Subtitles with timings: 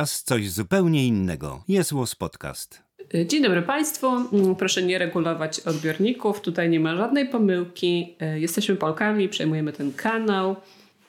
[0.00, 1.62] A teraz coś zupełnie innego.
[1.68, 2.82] Jest Łos Podcast.
[3.26, 4.06] Dzień dobry Państwu.
[4.06, 6.40] Mm, Proszę nie regulować odbiorników.
[6.40, 8.16] Tutaj nie ma żadnej pomyłki.
[8.20, 10.56] E, Jesteśmy Polkami, przejmujemy ten kanał.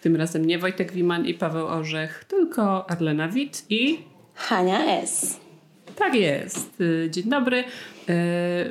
[0.02, 4.00] Tym razem nie Wojtek Wiman i Paweł Orzech, tylko Arlena Wit i
[4.34, 5.40] Hania S.
[5.96, 6.70] tak jest.
[7.06, 7.64] E, Dzień dobry.
[8.12, 8.70] E,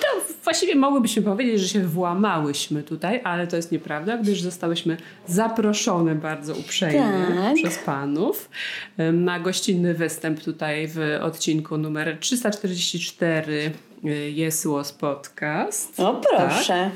[0.00, 0.06] To
[0.44, 4.96] właściwie mogłybyśmy powiedzieć, że się włamałyśmy tutaj, ale to jest nieprawda, gdyż zostałyśmy
[5.26, 7.54] zaproszone bardzo uprzejmie Tak.
[7.54, 8.50] przez panów
[8.96, 13.70] e, na gościnny występ tutaj w odcinku numer 344
[14.04, 16.00] e, Jest Łos Podcast.
[16.00, 16.90] O proszę.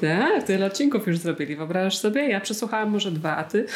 [0.00, 1.56] Tak, tyle odcinków już zrobili.
[1.56, 2.28] Wyobrażasz sobie?
[2.28, 3.66] Ja przesłuchałam może dwa, a ty?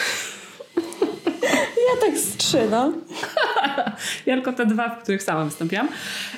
[1.95, 2.93] Ja tak z trzy, no.
[4.27, 5.89] Ja tylko te dwa, w których sama wystąpiłam.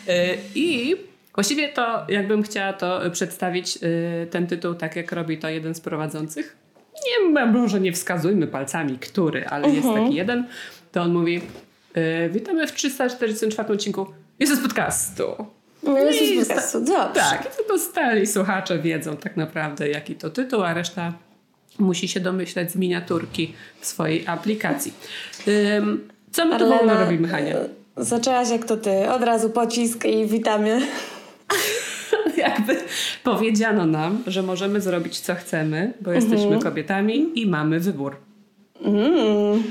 [0.07, 0.15] Yy,
[0.55, 0.97] I
[1.35, 5.81] właściwie to, jakbym chciała to przedstawić, yy, ten tytuł, tak jak robi to jeden z
[5.81, 6.57] prowadzących.
[7.07, 10.47] Nie, może nie wskazujmy palcami, który, ale jest taki jeden.
[10.93, 11.41] To on mówi,
[11.97, 14.07] yy, witamy w 344 odcinku
[14.39, 15.25] Jest z podcastu.
[15.83, 17.21] No jest sta- podcastu, dobrze.
[17.21, 21.13] Tak, i tylko stali słuchacze wiedzą tak naprawdę, jaki to tytuł, a reszta
[21.79, 24.93] musi się domyślać z miniaturki w swojej aplikacji.
[26.33, 27.55] Co my tu w ogóle robimy, Hania?
[27.57, 30.81] e, Zaczęłaś jak to ty, od razu pocisk i witamy.
[32.37, 32.77] Jakby
[33.25, 38.17] powiedziano nam, że możemy zrobić co chcemy, bo jesteśmy kobietami i mamy wybór.
[38.85, 39.63] Mm,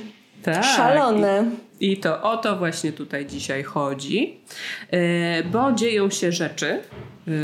[0.44, 0.64] Tak.
[0.64, 1.46] szalone.
[1.80, 4.38] I to o to właśnie tutaj dzisiaj chodzi,
[4.92, 6.80] e, bo dzieją się rzeczy e,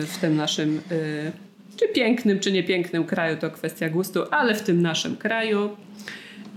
[0.01, 1.31] w tym naszym, e,
[1.77, 5.69] czy pięknym, czy niepięknym kraju, to kwestia gustu, ale w tym naszym kraju.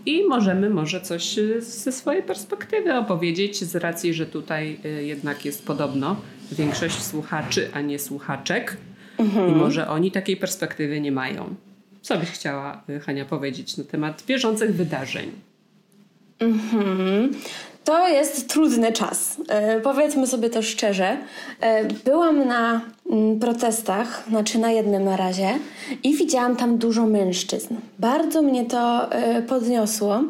[0.06, 6.16] I możemy może coś ze swojej perspektywy opowiedzieć, z racji, że tutaj jednak jest podobno
[6.52, 8.76] większość słuchaczy, a nie słuchaczek.
[9.48, 11.54] I może oni takiej perspektywy nie mają.
[12.02, 15.30] Co byś chciała, e, Hania, powiedzieć na temat bieżących wydarzeń?
[16.38, 17.34] Mhm.
[17.84, 19.36] To jest trudny czas.
[19.48, 21.16] E, powiedzmy sobie to szczerze.
[21.60, 25.48] E, byłam na mm, protestach, znaczy na jednym na razie,
[26.02, 27.74] i widziałam tam dużo mężczyzn.
[27.98, 30.22] Bardzo mnie to e, podniosło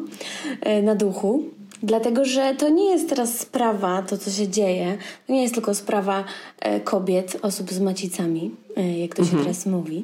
[0.61, 1.43] e, na duchu.
[1.83, 4.97] Dlatego, że to nie jest teraz sprawa, to co się dzieje,
[5.27, 6.23] to nie jest tylko sprawa
[6.59, 10.03] e, kobiet, osób z macicami, e, jak to się teraz mówi.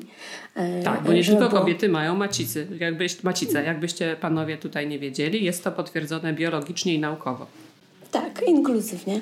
[0.56, 2.68] E, Tak, bo nie żeby tylko kobiety mają macicy.
[2.80, 7.46] Jakbyś, macice, jakbyście panowie tutaj nie wiedzieli, jest to potwierdzone biologicznie i naukowo.
[8.12, 9.22] Tak, inkluzywnie.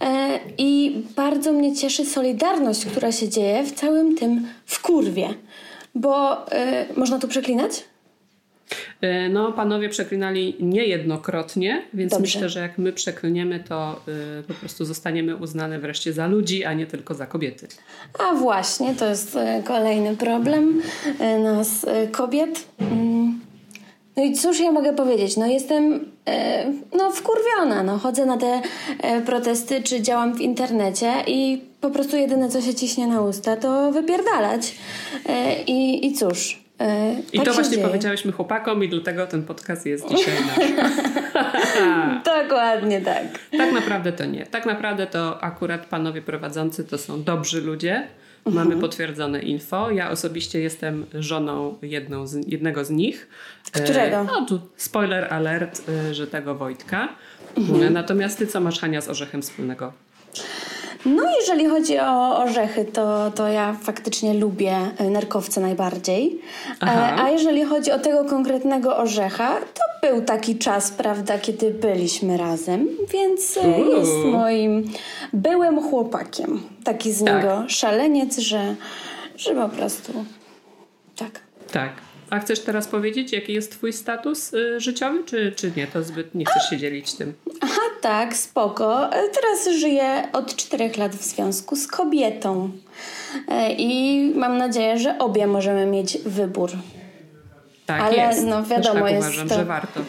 [0.00, 5.28] E, I bardzo mnie cieszy solidarność, która się dzieje w całym tym wkurwie.
[5.94, 7.84] Bo e, można tu przeklinać?
[9.00, 12.22] E, No, panowie przeklinali niejednokrotnie, więc Dobrze.
[12.22, 14.00] myślę, że jak my przeklniemy, to
[14.40, 17.68] y, po prostu zostaniemy uznane wreszcie za ludzi, a nie tylko za kobiety.
[18.18, 20.82] A właśnie, to jest e, kolejny problem
[21.20, 22.68] e, nas, e, kobiet.
[22.80, 23.40] Mm.
[24.16, 25.36] No i cóż ja mogę powiedzieć?
[25.36, 26.64] No jestem e,
[26.96, 27.82] no wkurwiona.
[27.82, 27.98] No.
[27.98, 28.60] Chodzę na te
[29.02, 33.56] e, protesty, czy działam w internecie i po prostu jedyne, co się ciśnie na usta,
[33.56, 34.74] to wypierdalać.
[35.26, 36.67] E, I, I cóż...
[36.80, 37.86] e, I tak to właśnie dzieje.
[37.86, 40.68] powiedziałyśmy chłopakom i dlatego ten podcast jest dzisiaj nasz.
[42.42, 43.24] Dokładnie tak.
[43.58, 44.46] Tak naprawdę to nie.
[44.46, 48.06] Tak naprawdę to akurat panowie prowadzący to są dobrzy ludzie.
[48.46, 49.90] Mamy potwierdzone info.
[49.90, 53.28] Ja osobiście jestem żoną jedną z, jednego z nich.
[53.72, 54.16] Którego?
[54.16, 57.08] E, No tu spoiler alert, e, że tego Wojtka.
[57.86, 59.92] E, Natomiast ty co masz Hania z Orzechem wspólnego?
[61.16, 66.40] No, jeżeli chodzi o orzechy, to, to ja faktycznie lubię e, nerkowce najbardziej.
[66.70, 67.22] E, Aha.
[67.22, 72.88] A jeżeli chodzi o tego konkretnego orzecha, to był taki czas, prawda, kiedy byliśmy razem,
[73.12, 73.96] więc e, Uuu.
[73.98, 74.90] jest moim
[75.32, 76.62] byłym chłopakiem.
[76.84, 77.34] Taki z Tak.
[77.34, 78.74] niego szaleniec, że,
[79.36, 80.12] że po prostu
[81.16, 81.40] tak.
[81.72, 81.90] Tak.
[82.30, 85.86] A chcesz teraz powiedzieć, jaki jest twój status y, życiowy, czy, czy nie?
[85.86, 87.32] To zbyt nie chcesz się dzielić tym.
[87.60, 89.06] Aha, tak, spoko.
[89.12, 92.70] E, Teraz żyję od czterech lat w związku z kobietą.
[93.48, 96.70] E, I mam nadzieję, że obie możemy mieć wybór.
[97.86, 98.44] Tak Ale, jest.
[98.44, 100.00] no, wiadomo, tak jest uważam, to- że warto.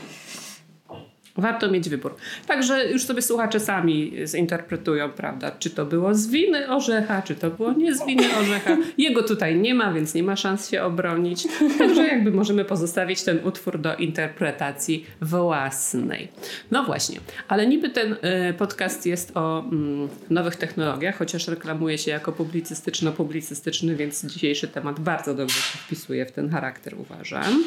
[1.39, 2.15] Warto mieć wybór.
[2.47, 7.49] Także już sobie słuchacze sami zinterpretują, prawda, czy to było z winy orzecha, czy to
[7.49, 8.77] było nie z winy orzecha.
[8.97, 11.47] Jego tutaj nie ma, więc nie ma szans się obronić.
[11.77, 16.27] Także jakby możemy pozostawić ten utwór do interpretacji własnej.
[16.71, 22.11] No właśnie, ale niby ten y, podcast jest o mm, nowych technologiach, chociaż reklamuje się
[22.11, 27.63] jako publicystyczno-publicystyczny, więc dzisiejszy temat bardzo dobrze się wpisuje w ten charakter, uważam.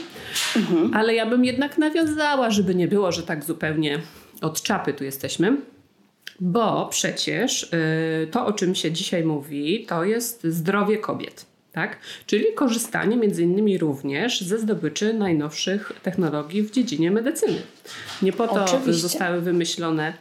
[0.95, 3.62] Ale ja bym jednak nawiązała, żeby nie było, że tak zupełnie
[4.41, 5.57] od czapy tu jesteśmy.
[6.41, 11.47] Bo przecież y, to, o czym się dzisiaj mówi, to jest zdrowie kobiet.
[11.73, 11.99] Tak?
[12.27, 17.63] Czyli korzystanie między innymi również ze zdobyczy najnowszych technologii w dziedzinie medycyny.
[18.23, 18.93] Nie po to Oczywiście.
[18.93, 20.13] zostały wymyślone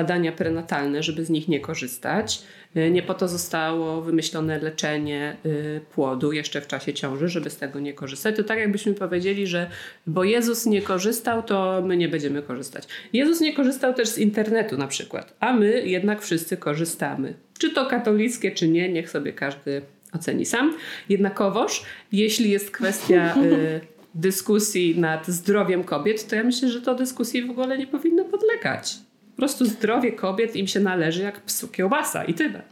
[0.00, 2.42] badania prenatalne, żeby z nich nie korzystać.
[2.76, 7.56] Y, Nie po to zostało wymyślone leczenie y, płodu jeszcze w czasie ciąży, żeby z
[7.56, 8.36] tego nie korzystać.
[8.36, 9.70] To tak jakbyśmy powiedzieli, że
[10.06, 12.84] bo Jezus nie korzystał, to my nie będziemy korzystać.
[13.12, 17.34] Jezus nie korzystał też z internetu na przykład, a my jednak wszyscy korzystamy.
[17.58, 19.82] Czy to katolickie, czy nie, niech sobie każdy
[20.12, 20.76] oceni sam.
[21.08, 23.80] Jednakowoż, jeśli jest kwestia y,
[24.14, 29.09] dyskusji nad zdrowiem kobiet, to ja myślę, że to dyskusji w ogóle nie powinno podlegać.
[29.40, 32.62] Po prostu zdrowie kobiet im się należy jak psu kiełbasa i tyle.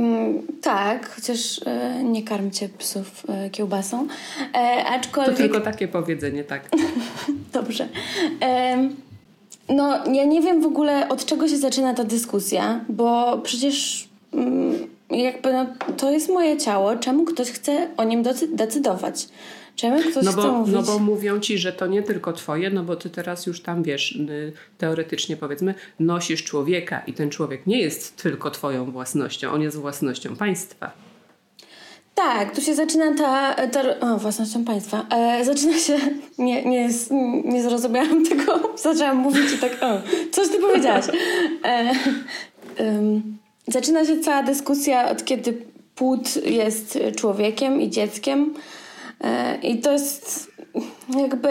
[0.00, 4.06] Mm, tak, chociaż e, nie karmcie psów e, kiełbasą.
[4.52, 5.36] E, To aczkolwiek...
[5.36, 6.68] tylko takie powiedzenie, tak.
[7.52, 7.88] Dobrze.
[9.68, 14.74] No, ja nie wiem w ogóle od czego się zaczyna ta dyskusja, bo przecież mm,
[15.10, 15.66] jakby no,
[15.96, 16.96] to jest moje ciało.
[16.96, 19.28] Czemu ktoś chce o nim decy- decydować?
[19.76, 20.74] Czemu ktoś No chce bo, mówić?
[20.74, 23.82] no bo mówią ci, że to nie tylko twoje, no bo ty teraz już tam
[23.82, 29.62] wiesz, y, teoretycznie powiedzmy, nosisz człowieka i ten człowiek nie jest tylko twoją własnością, on
[29.62, 30.92] jest własnością państwa.
[32.14, 35.06] Tak, tu się zaczyna ta, ta o, własnością państwa.
[35.10, 35.98] E, zaczyna się,
[36.38, 36.88] nie, nie,
[37.44, 41.04] nie zrozumiałam tego, zaczęłam mówić i tak, o, coś ty powiedziałaś.
[41.64, 41.92] E,
[42.76, 43.38] em,
[43.68, 45.58] zaczyna się cała dyskusja od kiedy
[45.94, 48.54] płód jest człowiekiem i dzieckiem
[49.62, 50.50] i to jest
[51.18, 51.48] jakby,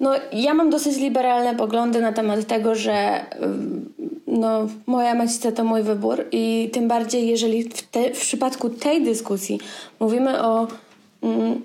[0.00, 3.94] no ja mam dosyć liberalne poglądy na temat tego, że ym,
[4.26, 9.04] no, moja macica to mój wybór i tym bardziej, jeżeli w, te, w przypadku tej
[9.04, 9.60] dyskusji
[10.00, 10.68] mówimy o
[11.22, 11.62] mm,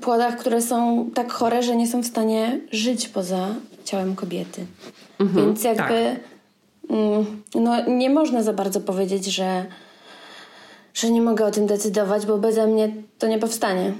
[0.00, 3.48] płodach, które są tak chore, że nie są w stanie żyć poza
[3.84, 4.66] ciałem kobiety.
[5.36, 6.16] Więc jakby
[6.90, 9.66] mm, no, nie można za bardzo powiedzieć, że,
[10.94, 13.92] że nie mogę o tym decydować, bo beze mnie to nie powstanie.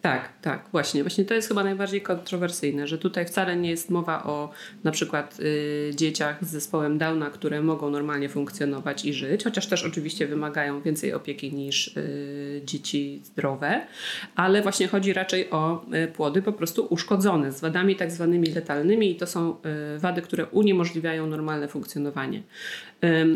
[0.00, 1.02] Tak, tak, właśnie.
[1.02, 4.50] Właśnie to jest chyba najbardziej kontrowersyjne, że tutaj wcale nie jest mowa o
[4.84, 9.84] na przykład y, dzieciach z zespołem Downa, które mogą normalnie funkcjonować i żyć, chociaż też
[9.84, 13.86] oczywiście wymagają więcej opieki niż y, dzieci zdrowe,
[14.34, 19.10] ale właśnie chodzi raczej o y, płody po prostu uszkodzone z wadami tak zwanymi letalnymi
[19.10, 19.56] i to są
[19.96, 22.42] y, wady, które uniemożliwiają normalne funkcjonowanie.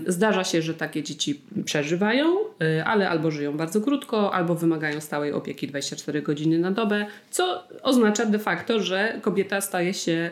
[0.06, 2.26] Zdarza się, że takie dzieci przeżywają,
[2.62, 7.69] y, ale albo żyją bardzo krótko, albo wymagają stałej opieki 24 godziny na dobę, co
[7.82, 10.31] oznacza de facto, że kobieta staje się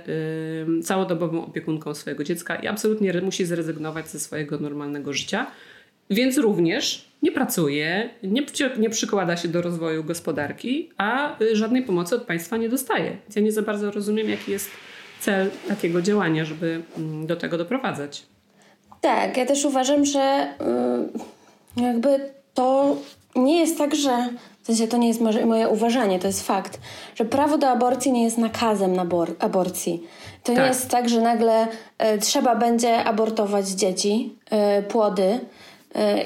[0.83, 5.47] całodobową opiekunką swojego dziecka i absolutnie musi zrezygnować ze swojego normalnego życia.
[6.11, 8.43] Więc również nie pracuje, nie,
[8.79, 13.11] nie przykłada się do rozwoju gospodarki, a y, żadnej pomocy od państwa nie dostaje.
[13.11, 14.71] Więc ja nie za bardzo rozumiem, jaki jest
[15.21, 18.32] cel takiego działania, żeby mm, do tego doprowadzać.
[19.03, 20.47] Tak, ja też uważam, że
[21.77, 22.97] y, jakby to
[23.37, 24.29] nie jest tak, że
[24.63, 26.79] w sensie to nie jest moje uważanie, to jest fakt,
[27.15, 30.03] że prawo do aborcji nie jest nakazem na abor- aborcji.
[30.45, 30.69] To nie Tak.
[30.69, 34.37] jest tak, że nagle y, trzeba będzie abortować dzieci,
[34.79, 35.41] y, płody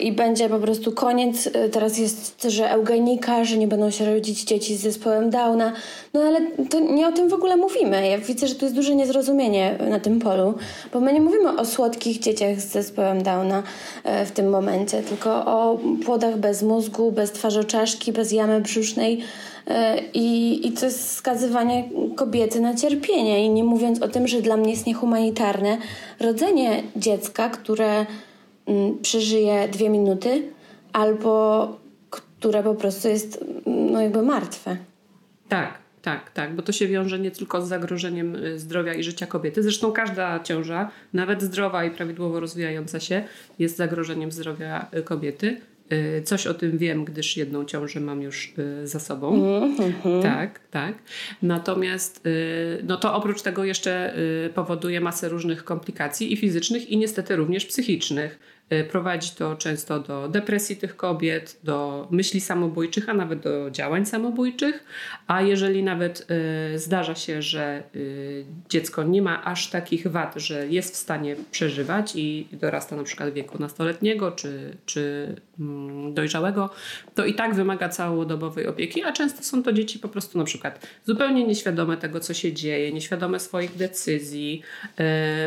[0.01, 1.47] i będzie po prostu koniec.
[1.47, 5.73] Y, Teraz jest, że eugenika, że nie będą się rodzić dzieci z zespołem Downa.
[6.15, 8.09] No ale to nie o tym w ogóle mówimy.
[8.09, 10.55] Ja widzę, że tu jest duże niezrozumienie na tym polu,
[10.93, 13.63] bo my nie mówimy o słodkich dzieciach z zespołem Downa
[14.05, 19.23] e, w tym momencie, tylko o płodach bez mózgu, bez twarzoczaszki, bez jamy brzusznej.
[19.67, 21.85] e, I, I to jest skazywanie
[22.17, 23.45] kobiety na cierpienie.
[23.47, 25.79] I nie mówiąc o tym, że dla mnie jest niehumanitarne
[26.21, 28.07] rodzenie dziecka, które
[29.03, 30.43] przeżyje dwie minuty,
[30.93, 34.77] albo które po prostu jest mm, no jakby martwe.
[35.49, 39.27] Tak, tak, tak, bo to się wiąże nie tylko z zagrożeniem y, zdrowia i życia
[39.27, 39.63] kobiety.
[39.63, 43.25] Zresztą każda ciąża, nawet zdrowa i prawidłowo rozwijająca się,
[43.59, 45.61] jest zagrożeniem zdrowia y, kobiety.
[45.93, 48.55] Y, Coś o tym wiem, gdyż jedną ciążę mam już
[48.85, 49.43] za sobą.
[50.23, 50.95] Tak, tak.
[51.43, 52.25] Natomiast
[52.83, 54.15] no to oprócz tego jeszcze
[54.55, 58.39] powoduje masę różnych komplikacji i fizycznych, i niestety również psychicznych.
[58.73, 64.07] Y, Prowadzi to często do depresji tych kobiet, do myśli samobójczych, a nawet do działań
[64.07, 64.85] samobójczych.
[65.27, 66.27] A jeżeli nawet
[66.75, 71.37] y, zdarza się, że y, dziecko nie ma aż takich wad, że jest w stanie
[71.51, 76.71] przeżywać i dorasta na przykład wieku nastoletniego czy, czy mm, dojrzałego,
[77.15, 80.87] to i tak wymaga całodobowej opieki, a często są to dzieci po prostu na przykład
[81.05, 84.63] zupełnie nieświadome tego, co się dzieje, nieświadome swoich decyzji.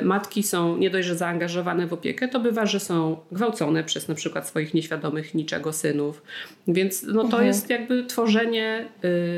[0.04, 4.16] Matki są nie dość, że zaangażowane w opiekę, to bywa, że są gwałcone przez na
[4.16, 6.22] przykład swoich nieświadomych niczego synów.
[6.68, 8.86] Więc no, to jest jakby tworzenie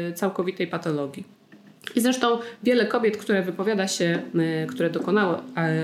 [0.10, 1.24] y, całkowitej patologii.
[1.96, 4.22] I zresztą wiele kobiet, które wypowiada się,
[4.64, 5.38] y, które dokonały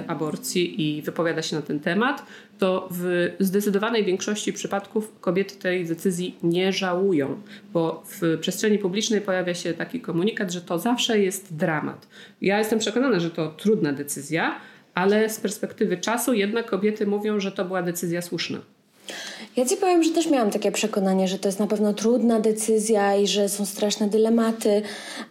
[0.08, 2.26] aborcji i wypowiada się na ten temat,
[2.60, 7.42] to w zdecydowanej większości przypadków kobiety tej decyzji nie żałują,
[7.74, 12.08] bo w przestrzeni publicznej pojawia się taki komunikat, że to zawsze jest dramat.
[12.42, 14.60] Ja jestem przekonana, że to trudna decyzja,
[14.98, 18.60] ale z perspektywy czasu jednak kobiety mówią, że to była decyzja słuszna.
[19.56, 23.16] Ja ci powiem, że też miałam takie przekonanie, że to jest na pewno trudna decyzja
[23.16, 24.82] i że są straszne dylematy,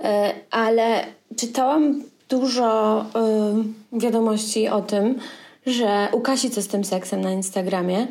[0.01, 1.05] e, ale
[1.37, 5.19] czytałam dużo e, wiadomości o tym,
[5.67, 8.07] że u Kasi co z tym seksem na Instagramie.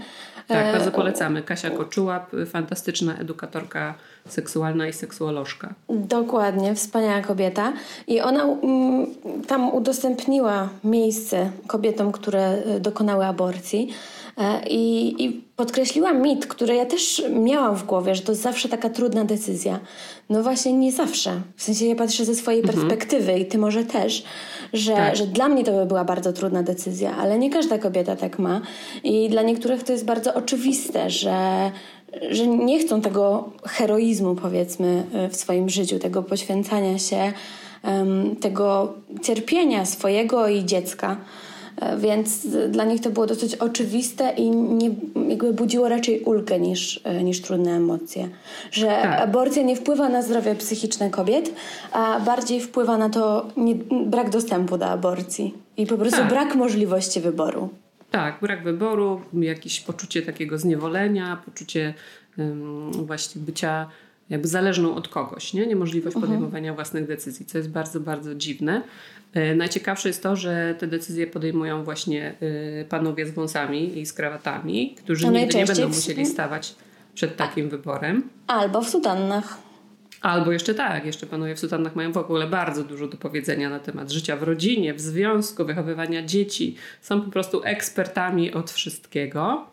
[0.47, 1.41] Tak, bardzo polecamy.
[1.41, 3.93] Kasia Koczułap, fantastyczna edukatorka
[4.27, 5.73] seksualna i seksuolożka.
[5.89, 7.73] Dokładnie, wspaniała kobieta.
[8.07, 9.07] I ona mm,
[9.47, 13.89] tam udostępniła miejsce kobietom, które dokonały aborcji.
[14.37, 18.69] E, I, I podkreśliłam mit, który ja też miałam w głowie, że to jest zawsze
[18.69, 19.79] taka trudna decyzja.
[20.29, 21.41] No właśnie nie zawsze.
[21.55, 22.79] W sensie ja patrzę ze swojej mhm.
[22.79, 24.23] perspektywy i ty może też,
[24.73, 25.15] że, tak.
[25.15, 28.61] że dla mnie to by była bardzo trudna decyzja, ale nie każda kobieta tak ma.
[29.03, 31.71] I dla niektórych to jest bardzo oczywiste, że,
[32.29, 37.33] że nie chcą tego heroizmu, powiedzmy, w swoim życiu, tego poświęcania się,
[38.41, 38.93] tego
[39.23, 41.17] cierpienia swojego i dziecka.
[41.81, 44.89] E, więc dla nich to było dosyć oczywiste i nie,
[45.27, 48.29] jakby budziło raczej ulgę niż, e, niż trudne emocje.
[48.71, 49.21] Że tak.
[49.21, 51.53] aborcja nie wpływa na zdrowie psychiczne kobiet,
[51.91, 56.29] a bardziej wpływa na to nie, brak dostępu do aborcji i po prostu tak.
[56.29, 57.69] brak możliwości wyboru.
[58.11, 61.93] Tak, brak wyboru, jakieś poczucie takiego zniewolenia, poczucie
[62.37, 63.87] um, właśnie bycia
[64.29, 65.67] jakby zależną od kogoś, nie?
[65.67, 66.31] niemożliwość mhm.
[66.31, 68.81] podejmowania własnych decyzji, co jest bardzo, bardzo dziwne.
[69.33, 72.35] E, najciekawsze jest to, że te decyzje podejmują właśnie
[72.81, 76.75] e, panowie z wąsami i z krawatami, którzy nigdy nie będą musieli stawać
[77.13, 78.29] przed takim wyborem.
[78.47, 79.57] Albo w sutannach.
[80.21, 83.79] Albo jeszcze tak, jeszcze panowie w sutannach mają w ogóle bardzo dużo do powiedzenia na
[83.79, 86.75] temat życia w rodzinie, w związku, wychowywania dzieci.
[87.01, 89.67] Są po prostu ekspertami od wszystkiego.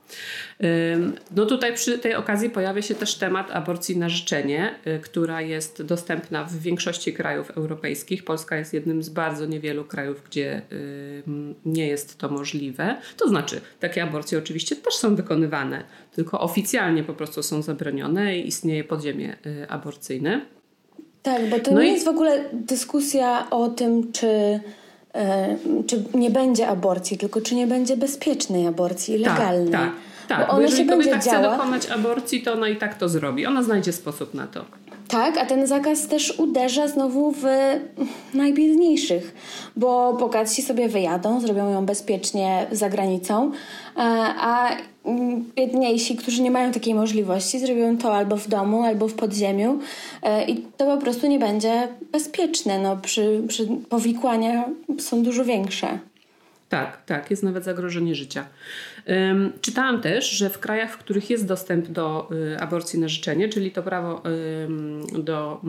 [1.36, 5.82] No tutaj przy tej okazji pojawia się też temat aborcji na życzenie, y, która jest
[5.82, 8.24] dostępna w większości krajów europejskich.
[8.24, 10.62] Polska jest jednym z bardzo niewielu krajów, gdzie
[11.64, 12.96] nie jest to możliwe.
[13.16, 18.48] To znaczy, takie aborcje oczywiście też są wykonywane, tylko oficjalnie po prostu są zabronione i
[18.48, 20.40] istnieje podziemie y, aborcyjne.
[21.22, 21.92] Tak, bo to no nie i...
[21.92, 24.60] jest w ogóle dyskusja o tym, czy
[25.86, 29.72] czy nie będzie aborcji, tylko czy nie będzie bezpiecznej aborcji, tak, legalnej.
[29.72, 29.90] Tak,
[30.28, 30.38] tak.
[30.38, 31.56] tak bo, bo jeżeli kobieta chce działa...
[31.56, 33.46] dokonać aborcji, to ona i tak to zrobi.
[33.46, 34.64] Ona znajdzie sposób na to.
[35.12, 37.44] Tak, a ten zakaz też uderza znowu w
[38.34, 39.34] najbiedniejszych,
[39.76, 43.50] bo bogatsi sobie wyjadą, zrobią ją bezpiecznie za granicą,
[44.40, 44.70] a
[45.56, 49.78] biedniejsi, którzy nie mają takiej możliwości, zrobią to albo w domu, albo w podziemiu
[50.22, 52.78] e, i to po prostu nie będzie bezpieczne.
[52.78, 54.64] No, przy, przy powikłania
[54.98, 55.98] są dużo większe.
[56.72, 58.46] Tak, tak, jest nawet zagrożenie życia.
[59.60, 63.70] Czytałam też, że w krajach, w których jest dostęp do y, aborcji na życzenie, czyli
[63.70, 64.22] to prawo
[65.18, 65.60] do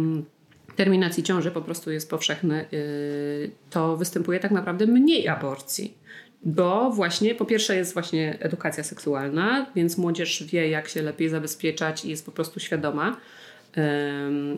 [0.70, 5.98] y, terminacji ciąży po prostu jest powszechne, y, to występuje tak naprawdę mniej aborcji.
[6.44, 12.06] Bo właśnie, po pierwsze jest właśnie edukacja seksualna, więc młodzież wie, jak się lepiej zabezpieczać
[12.06, 13.18] i jest po prostu świadoma,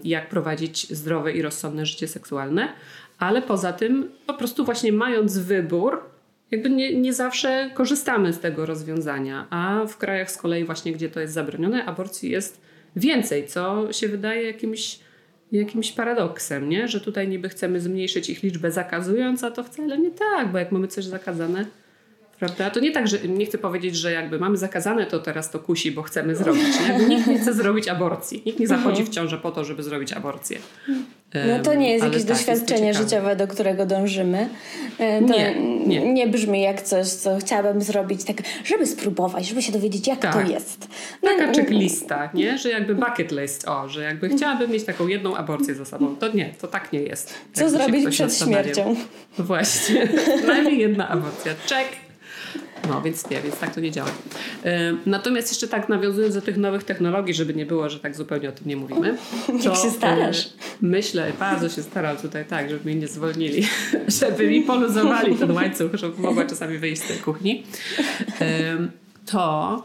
[0.03, 2.73] jak prowadzić zdrowe i rozsądne życie seksualne.
[3.19, 6.14] Ale poza tym, po prostu właśnie mając wybór,
[6.55, 11.09] jakby nie, nie zawsze korzystamy z tego rozwiązania, a w krajach z kolei właśnie, gdzie
[11.09, 12.61] to jest zabronione, aborcji jest
[12.95, 14.99] więcej, co się wydaje jakimś,
[15.51, 16.87] jakimś paradoksem, nie?
[16.87, 20.71] że tutaj niby chcemy zmniejszyć ich liczbę zakazując, a to wcale nie tak, bo jak
[20.71, 21.65] mamy coś zakazane,
[22.39, 22.69] Prawda?
[22.69, 25.91] To nie tak, że nie chcę powiedzieć, że jakby mamy zakazane, to teraz to kusi,
[25.91, 26.63] bo chcemy zrobić.
[26.87, 27.05] Nie?
[27.05, 28.43] Nikt nie chce zrobić aborcji.
[28.45, 30.59] Nikt nie zachodzi w ciążę po to, żeby zrobić aborcję.
[31.33, 34.49] No to nie jest jakieś tak, doświadczenie jest życiowe, do którego dążymy.
[34.99, 35.55] E, to nie,
[35.85, 36.13] nie.
[36.13, 40.33] nie brzmi jak coś, co chciałabym zrobić, tak, żeby spróbować, żeby się dowiedzieć, jak tak.
[40.33, 40.87] to jest.
[41.23, 42.57] No, Taka checklista, nie?
[42.57, 46.15] Że jakby bucket list, o, że jakby chciałabym mieć taką jedną aborcję za sobą.
[46.15, 47.33] To nie, to tak nie jest.
[47.53, 48.95] Co zrobić przed śmiercią?
[49.37, 50.07] Właśnie.
[50.47, 51.53] Najmniej jedna aborcja.
[51.67, 52.04] Check.
[52.89, 54.09] No więc nie, więc tak to nie działa.
[55.05, 58.51] Natomiast jeszcze tak nawiązując do tych nowych technologii, żeby nie było, że tak zupełnie o
[58.51, 59.17] tym nie mówimy.
[59.65, 60.49] Jak się starasz?
[60.81, 63.67] Myślę, bardzo się staram tutaj tak, żeby mnie nie zwolnili,
[64.21, 67.63] żeby mi poluzowali ten łańcuch, żeby mogła czasami wyjść z tej kuchni.
[69.25, 69.83] To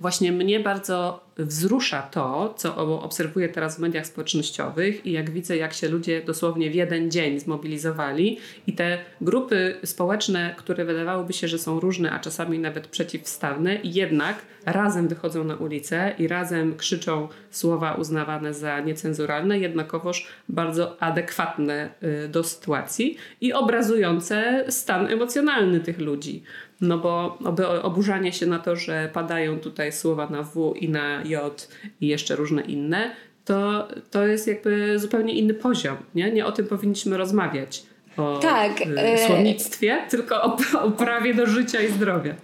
[0.00, 5.72] właśnie mnie bardzo wzrusza to, co obserwuję teraz w mediach społecznościowych i jak widzę, jak
[5.72, 11.58] się ludzie dosłownie w jeden dzień zmobilizowali i te grupy społeczne, które wydawałoby się, że
[11.58, 14.36] są różne, a czasami nawet przeciwstawne, jednak
[14.66, 21.88] razem wychodzą na ulicę i razem krzyczą słowa uznawane za niecenzuralne, jednakowoż bardzo adekwatne
[22.24, 26.42] y, do sytuacji i obrazujące stan emocjonalny tych ludzi.
[26.84, 27.38] No bo
[27.82, 31.68] oburzanie się na to, że padają tutaj słowa na W i na J
[32.00, 33.10] i jeszcze różne inne,
[33.44, 35.96] to, to jest jakby zupełnie inny poziom.
[36.14, 37.82] Nie, nie o tym powinniśmy rozmawiać.
[38.16, 42.34] O tak, y, słownictwie, tylko o, o prawie do życia i zdrowia.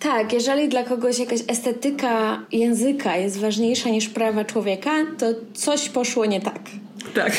[0.00, 6.26] Tak, jeżeli dla kogoś jakaś estetyka języka jest ważniejsza niż prawa człowieka, to coś poszło
[6.26, 6.60] nie tak.
[7.14, 7.32] Tak,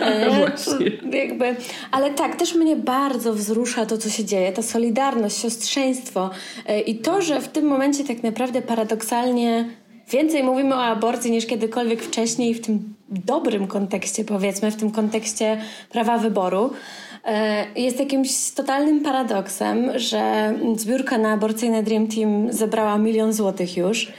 [0.00, 0.90] e, właśnie.
[1.12, 1.56] Jakby,
[1.90, 6.30] ale tak, też mnie bardzo wzrusza to, co się dzieje, ta solidarność, siostrzeństwo
[6.66, 9.68] e, i to, że w tym momencie tak naprawdę paradoksalnie
[10.10, 15.60] więcej mówimy o aborcji niż kiedykolwiek wcześniej w tym dobrym kontekście, powiedzmy, w tym kontekście
[15.90, 16.70] prawa wyboru.
[17.24, 24.12] E, jest jakimś totalnym paradoksem, że zbiórka na aborcyjne Dream Team zebrała milion złotych już.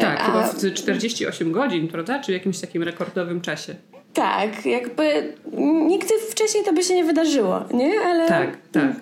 [0.00, 0.24] Tak, a...
[0.24, 2.18] chyba w 48 godzin, prawda?
[2.18, 3.74] Czy w jakimś takim rekordowym czasie.
[4.14, 5.34] Tak, jakby
[5.86, 8.00] nigdy wcześniej to by się nie wydarzyło, nie?
[8.00, 8.92] Ale tak, tak.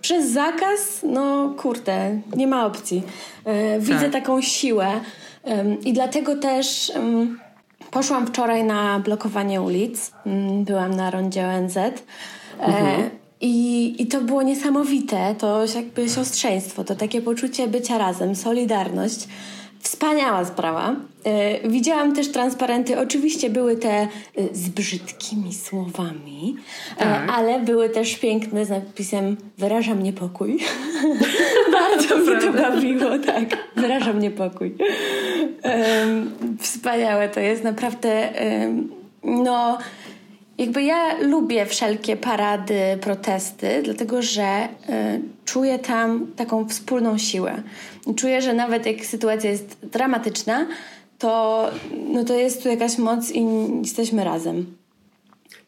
[0.00, 3.02] Przez zakaz, no kurde, nie ma opcji.
[3.44, 4.12] E, widzę tak.
[4.12, 4.86] taką siłę
[5.84, 6.92] i dlatego też
[7.90, 10.12] poszłam wczoraj na blokowanie ulic.
[10.26, 11.76] Mm, byłam na rondzie ONZ.
[11.76, 11.92] E,
[12.58, 13.10] mhm.
[13.40, 19.28] I, I to było niesamowite, to jakby siostrzeństwo, to takie poczucie bycia razem, solidarność.
[19.86, 20.96] Wspaniała sprawa.
[21.24, 23.00] E, widziałam też transparenty.
[23.00, 24.08] Oczywiście były te e,
[24.52, 26.56] z brzydkimi słowami,
[26.96, 27.30] e, tak.
[27.32, 30.58] ale były też piękne z napisem Wyrażam niepokój.
[31.72, 33.44] Bardzo mnie to bawiło, tak.
[33.76, 34.74] Wyrażam niepokój.
[36.60, 38.28] Wspaniałe to jest naprawdę.
[39.24, 39.78] No,
[40.58, 44.68] jakby ja lubię wszelkie parady, protesty, dlatego że
[45.44, 47.62] czuję tam taką wspólną siłę.
[48.16, 50.66] Czuję, że nawet jak sytuacja jest dramatyczna,
[51.18, 51.70] to,
[52.12, 53.46] no to jest tu jakaś moc i
[53.82, 54.76] jesteśmy razem.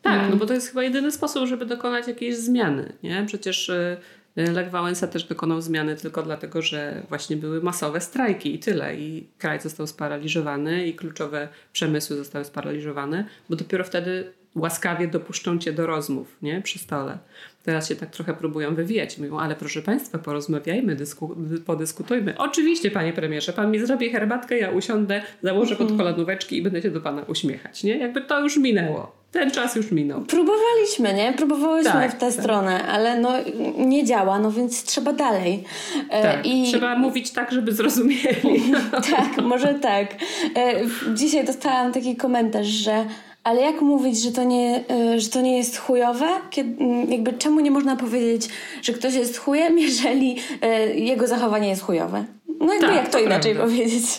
[0.03, 0.31] Tak, mm.
[0.31, 2.93] no bo to jest chyba jedyny sposób, żeby dokonać jakiejś zmiany.
[3.03, 3.25] Nie?
[3.27, 3.97] Przecież y,
[4.37, 8.97] Lech Wałęsa też dokonał zmiany tylko dlatego, że właśnie były masowe strajki i tyle.
[8.97, 15.73] I kraj został sparaliżowany i kluczowe przemysły zostały sparaliżowane, bo dopiero wtedy łaskawie dopuszczą cię
[15.73, 16.63] do rozmów nie?
[16.63, 17.19] przy stole.
[17.65, 19.19] Teraz się tak trochę próbują wywijać.
[19.19, 22.35] Mówią, ale proszę Państwa, porozmawiajmy, dysku, podyskutujmy.
[22.39, 25.99] Oczywiście, Panie Premierze, Pan mi zrobi herbatkę, ja usiądę, założę pod mhm.
[25.99, 27.85] kolanóweczki i będę się do Pana uśmiechać.
[27.85, 27.99] Nie?
[27.99, 29.19] Jakby to już minęło.
[29.33, 30.21] Ten czas już minął.
[30.21, 31.33] Próbowaliśmy, nie?
[31.33, 32.33] Próbowałyśmy tak, w tę tak.
[32.33, 33.33] stronę, ale no
[33.79, 35.65] nie działa, no więc trzeba dalej.
[36.11, 36.65] E, tak, I...
[36.69, 38.73] Trzeba mówić tak, żeby zrozumieli.
[39.17, 40.15] tak, może tak.
[40.57, 40.75] E,
[41.15, 43.05] dzisiaj dostałam taki komentarz, że
[43.49, 46.27] ale jak mówić, że to nie, e, że to nie jest chujowe?
[46.51, 48.49] Kiedy, jakby czemu nie można powiedzieć,
[48.83, 52.25] że ktoś jest chujem, jeżeli e, jego zachowanie jest chujowe?
[52.61, 53.73] No jakby tak, jak to, to inaczej prawda.
[53.73, 54.05] powiedzieć?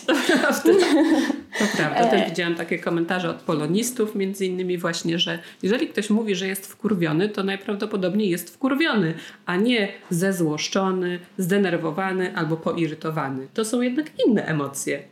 [1.58, 2.04] To prawda.
[2.10, 6.66] Też widziałam takie komentarze od polonistów, między innymi właśnie, że jeżeli ktoś mówi, że jest
[6.66, 9.14] wkurwiony, to najprawdopodobniej jest wkurwiony,
[9.46, 13.46] a nie zezłoszczony, zdenerwowany albo poirytowany.
[13.54, 15.02] To są jednak inne emocje.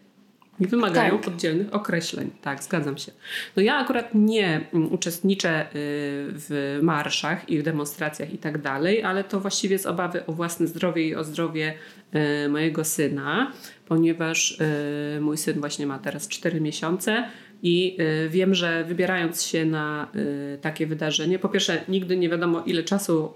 [0.60, 1.28] Nie wymagają tak.
[1.28, 2.30] oddzielnych określeń.
[2.42, 3.12] Tak, zgadzam się.
[3.56, 5.66] No ja akurat nie mm, uczestniczę y,
[6.32, 10.66] w marszach i w demonstracjach i tak dalej, ale to właściwie z obawy o własne
[10.66, 11.74] zdrowie i o zdrowie
[12.44, 13.52] y, mojego syna,
[13.86, 14.60] ponieważ
[15.16, 17.24] y, mój syn właśnie ma teraz 4 miesiące
[17.62, 20.08] i wiem, że wybierając się na
[20.60, 23.32] takie wydarzenie, po pierwsze, nigdy nie wiadomo, ile czasu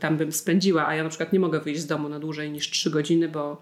[0.00, 2.70] tam bym spędziła, a ja na przykład nie mogę wyjść z domu na dłużej niż
[2.70, 3.60] 3 godziny, bo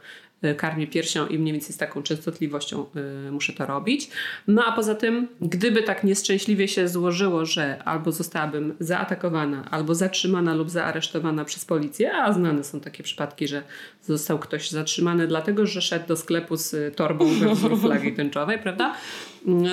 [0.56, 2.86] karmię piersią i mniej więcej z taką częstotliwością
[3.28, 4.10] y, muszę to robić.
[4.48, 10.54] No a poza tym, gdyby tak nieszczęśliwie się złożyło, że albo zostałabym zaatakowana, albo zatrzymana
[10.54, 13.62] lub zaaresztowana przez policję, a znane są takie przypadki, że
[14.02, 18.94] został ktoś zatrzymany dlatego, że szedł do sklepu z torbą we wzór flagi tęczowej, prawda?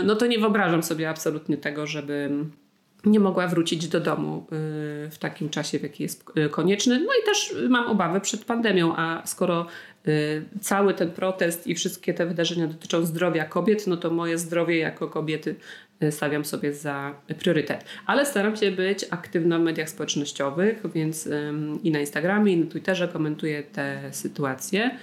[0.03, 2.29] No to nie wyobrażam sobie absolutnie tego, żeby
[3.05, 4.47] nie mogła wrócić do domu
[5.07, 6.99] y, w takim czasie, w jaki jest konieczny.
[6.99, 9.92] No i też mam obawy przed pandemią, a skoro Y,
[10.61, 15.07] cały ten protest i wszystkie te wydarzenia dotyczą zdrowia kobiet, no to moje zdrowie jako
[15.07, 15.55] kobiety
[16.03, 17.85] y, stawiam sobie za priorytet.
[18.05, 21.29] Ale staram się być aktywna w mediach społecznościowych, więc
[21.83, 24.97] i na Instagramie, i na Twitterze komentuję te sytuacje.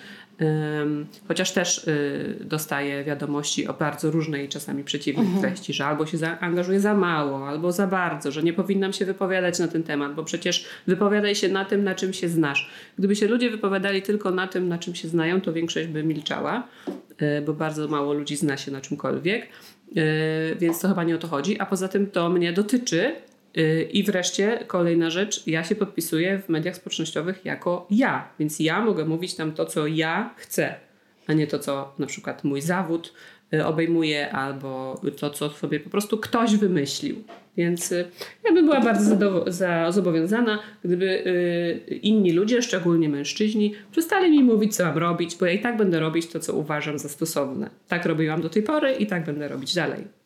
[1.28, 5.42] Chociaż też y, dostaję wiadomości o bardzo różnej, czasami przeciwnej mhm.
[5.42, 9.58] treści, że albo się zaangażuję za mało, albo za bardzo, że nie powinnam się wypowiadać
[9.58, 12.70] na ten temat, bo przecież wypowiadaj się na tym, na czym się znasz.
[12.98, 16.68] Gdyby się ludzie wypowiadali tylko na tym, na czym się znają, to większość by milczała.
[17.18, 19.46] e, bo bardzo mało ludzi zna się na czymkolwiek,
[19.96, 21.60] e, więc to chyba nie o to chodzi.
[21.60, 23.12] A poza tym to mnie dotyczy.
[23.56, 28.80] E, I wreszcie kolejna rzecz, ja się podpisuję w mediach społecznościowych jako ja, więc ja
[28.80, 30.74] mogę mówić tam to, co ja chcę,
[31.26, 33.12] a nie to, co na przykład mój zawód
[33.54, 37.24] y, obejmuje, albo to, co sobie po prostu ktoś wymyślił.
[37.56, 38.04] Więc y,
[38.44, 44.76] ja bym była bardzo za, zobowiązana, gdyby y, inni ludzie, szczególnie mężczyźni, przestali mi mówić,
[44.76, 47.70] co mam robić, bo ja i tak będę robić to, co uważam za stosowne.
[47.88, 50.19] Tak robiłam do tej pory i tak będę robić dalej.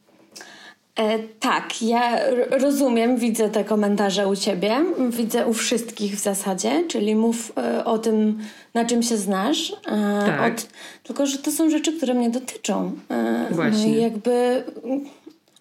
[0.99, 2.19] E, tak, ja
[2.51, 4.77] rozumiem, widzę te komentarze u ciebie,
[5.11, 8.39] widzę u wszystkich w zasadzie, czyli mów e, o tym,
[8.75, 9.73] na czym się znasz.
[9.87, 10.53] E, Tak.
[10.53, 10.67] od,
[11.03, 12.93] tylko, że to są rzeczy, które mnie dotyczą.
[13.11, 13.87] E, Właśnie.
[13.91, 14.65] No i jakby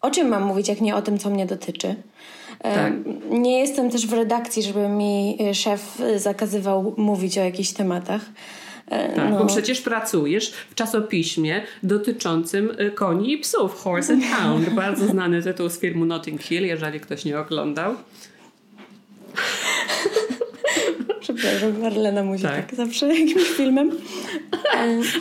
[0.02, 1.96] o czym mam mówić, jak nie o tym, co mnie dotyczy?
[2.60, 2.94] E, Tak.
[3.30, 8.22] Nie jestem też w redakcji, żeby mi e, szef zakazywał mówić o jakichś tematach.
[8.94, 9.40] E, Tak, no.
[9.40, 14.70] bo przecież pracujesz w czasopiśmie dotyczącym y, koni i psów, Horse and Hound.
[14.70, 17.96] Bardzo znany tytuł z filmu Notting Hill, jeżeli ktoś nie oglądał.
[21.20, 22.66] Przepraszam, Marlena musi Tak.
[22.66, 23.92] tak, zawsze jakimś filmem.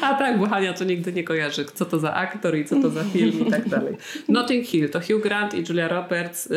[0.03, 2.91] A tak, bo Hania to nigdy nie kojarzy, co to za aktor i co to
[2.91, 3.97] za film i tak dalej.
[4.29, 6.49] Notting Hill to Hugh Grant i Julia Roberts,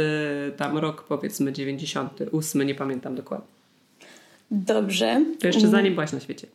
[0.58, 3.48] tam rok powiedzmy 98, nie pamiętam dokładnie.
[4.52, 5.22] Dobrze.
[5.40, 6.48] To jeszcze zanim byłaś na świecie.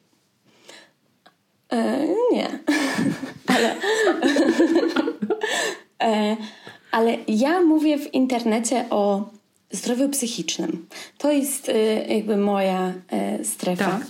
[1.72, 2.48] E, nie.
[3.54, 3.74] ale,
[6.02, 6.36] e,
[6.90, 9.30] ale ja mówię w internecie o
[9.70, 10.86] zdrowiu psychicznym.
[11.18, 13.84] To jest e, jakby moja e, strefa.
[13.84, 14.06] Tak.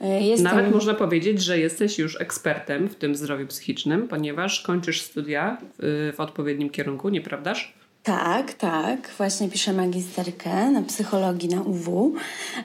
[0.00, 5.02] E, Jestem, Nawet można powiedzieć, że jesteś już ekspertem w tym zdrowiu psychicznym, ponieważ kończysz
[5.02, 7.74] studia w, w odpowiednim kierunku, nieprawdaż?
[8.04, 9.10] Tak, tak.
[9.18, 12.14] Właśnie piszę magisterkę na psychologii na UW.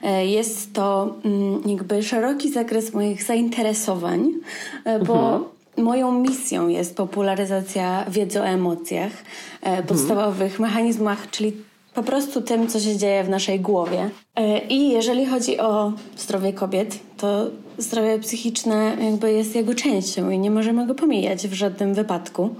[0.02, 4.32] E, Jest to mm, jakby szeroki zakres moich zainteresowań,
[4.84, 9.12] e, bo moją misją jest popularyzacja wiedzy o emocjach,
[9.62, 11.52] e, podstawowych mechanizmach, czyli
[11.94, 14.10] po prostu tym, co się dzieje w naszej głowie.
[14.68, 17.46] I jeżeli chodzi o zdrowie kobiet, to
[17.78, 22.54] zdrowie psychiczne jakby jest jego częścią i nie możemy go pomijać w żadnym wypadku.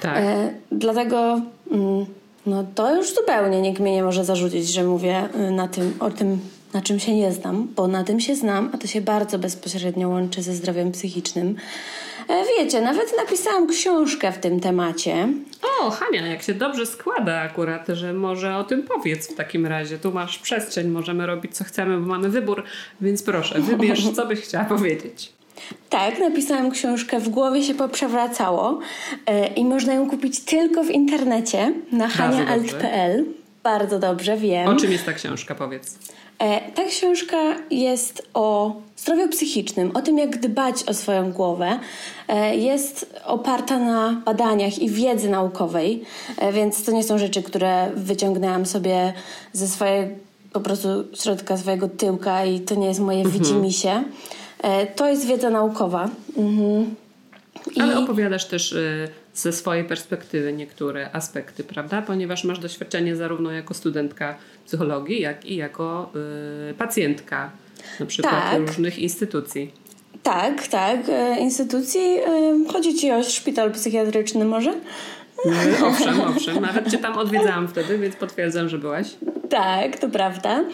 [0.00, 0.16] Tak.
[0.18, 2.06] E, dlatego mm,
[2.46, 6.10] no to już zupełnie nikt mnie nie może zarzucić, że mówię y, na tym, o
[6.10, 6.38] tym,
[6.74, 10.08] na czym się nie znam, bo na tym się znam, a to się bardzo bezpośrednio
[10.08, 11.56] łączy ze zdrowiem psychicznym.
[12.28, 15.28] E, wiecie, nawet napisałam książkę w tym temacie.
[15.80, 19.98] O, Hania, jak się dobrze składa akurat, że może o tym powiedz w takim razie.
[19.98, 22.62] Tu masz przestrzeń, możemy robić co chcemy, bo mamy wybór,
[23.00, 25.32] więc proszę, wybierz, co byś chciała powiedzieć.
[25.90, 28.78] Tak, napisałam książkę W głowie się poprzewracało
[29.26, 33.24] e, i można ją kupić tylko w internecie na haniaalt.pl.
[33.62, 34.68] Bardzo dobrze, wiem.
[34.68, 35.98] O czym jest ta książka, powiedz?
[36.38, 37.36] E, Ta książka
[37.70, 41.78] jest o zdrowiu psychicznym, o tym, jak dbać o swoją głowę.
[42.28, 46.02] E, Jest oparta na badaniach i wiedzy naukowej,
[46.38, 49.12] e, więc to nie są rzeczy, które wyciągnęłam sobie
[49.52, 50.14] ze swojego
[50.52, 53.90] po prostu środka swojego tyłka i to nie jest moje widzimisię.
[53.90, 54.04] E,
[54.96, 56.08] To jest wiedza naukowa.
[56.36, 56.94] Mhm.
[57.76, 62.02] I- Ale opowiadasz też y, ze swojej perspektywy niektóre aspekty, prawda?
[62.02, 66.10] Ponieważ masz doświadczenie zarówno jako studentka psychologii, jak i jako
[66.70, 67.50] y, pacjentka
[68.00, 68.60] na przykład Tak.
[68.60, 69.72] różnych instytucji.
[70.22, 71.00] Tak, tak.
[71.08, 72.00] e, Instytucji.
[72.00, 72.22] e,
[72.72, 74.74] Chodzi ci o szpital psychiatryczny może?
[75.46, 76.60] Y, owszem, owszem.
[76.60, 79.06] Nawet cię tam odwiedzałam wtedy, więc potwierdzam, że byłaś.
[79.50, 80.64] Tak, to prawda.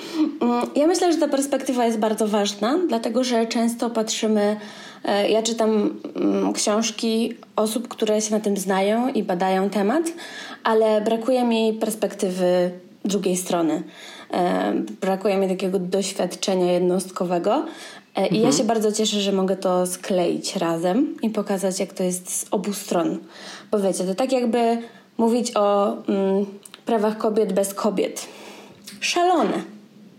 [0.40, 4.56] Mm, Ja myślę, że ta perspektywa jest bardzo ważna, dlatego że często patrzymy.
[5.04, 10.02] e, Ja czytam mm, książki osób, które się na tym znają i badają temat,
[10.64, 12.70] ale brakuje mi perspektywy
[13.04, 13.82] drugiej strony.
[14.32, 17.64] E, Brakuje mi takiego doświadczenia jednostkowego.
[18.16, 22.02] E, I ja się bardzo cieszę, że mogę to skleić razem i pokazać, jak to
[22.02, 23.18] jest z obu stron.
[23.72, 24.78] Bo wiecie, to tak jakby
[25.18, 26.46] mówić o mm,
[26.86, 28.28] prawach kobiet bez kobiet.
[29.00, 29.62] Szalone.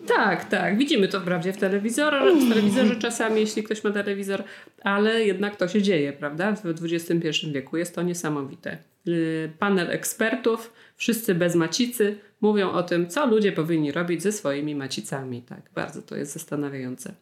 [0.07, 0.77] Tak, tak.
[0.77, 4.43] Widzimy to wprawdzie w telewizorze, w telewizorze czasami, jeśli ktoś ma telewizor,
[4.83, 6.55] ale jednak to się dzieje, prawda?
[6.55, 8.77] W XXI wieku jest to niesamowite.
[9.05, 14.75] Yy, Panel ekspertów, wszyscy bez macicy, mówią o tym, co ludzie powinni robić ze swoimi
[14.75, 15.41] macicami.
[15.41, 17.13] Tak, bardzo to jest zastanawiające.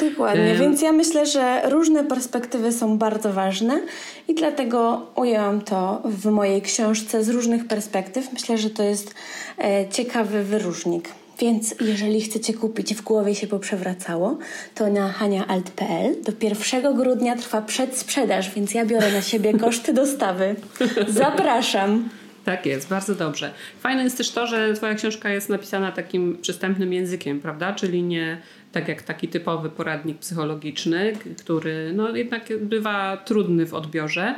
[0.00, 0.58] Dokładnie, Em.
[0.58, 3.80] więc ja myślę, że różne perspektywy są bardzo ważne
[4.28, 8.32] i dlatego ujęłam to w mojej książce z różnych perspektyw.
[8.32, 9.14] Myślę, że to jest
[9.58, 11.08] e, ciekawy wyróżnik.
[11.40, 14.38] Więc jeżeli chcecie kupić W głowie się poprzewracało,
[14.74, 20.56] to na haniaalt.pl do 1 grudnia trwa przedsprzedaż, więc ja biorę na siebie koszty dostawy.
[21.08, 22.08] Zapraszam.
[22.48, 23.52] Tak jest, bardzo dobrze.
[23.80, 27.72] Fajne jest też to, że Twoja książka jest napisana takim przystępnym językiem, prawda?
[27.72, 28.40] Czyli nie
[28.72, 34.34] tak jak taki typowy poradnik psychologiczny, który no, jednak bywa trudny w odbiorze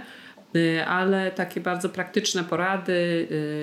[0.57, 2.93] Y, ale takie bardzo praktyczne porady,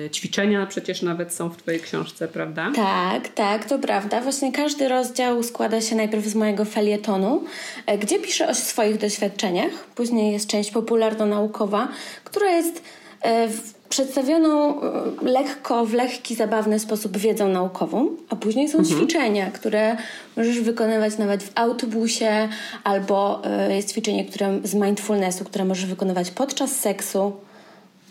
[0.06, 2.72] y, ćwiczenia przecież nawet są w Twojej książce, prawda?
[2.76, 4.20] Tak, tak, to prawda.
[4.20, 7.44] Właśnie każdy rozdział składa się najpierw z mojego felietonu,
[7.86, 9.72] e, gdzie piszę o swoich doświadczeniach.
[9.94, 11.88] Później jest część popularno-naukowa,
[12.24, 12.82] która jest
[13.24, 13.48] e,
[13.88, 18.98] przedstawioną e, lekko, w lekki, zabawny sposób wiedzą naukową, a później są mhm.
[18.98, 19.96] ćwiczenia, które
[20.36, 22.48] możesz wykonywać nawet w autobusie,
[22.84, 27.32] albo e, jest ćwiczenie które, z mindfulnessu, które możesz wykonywać podczas seksu.